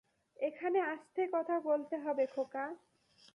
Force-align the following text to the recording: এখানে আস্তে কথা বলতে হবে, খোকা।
এখানে 0.37 0.79
আস্তে 0.85 1.21
কথা 1.33 1.55
বলতে 1.59 1.95
হবে, 1.97 2.23
খোকা। 2.27 2.65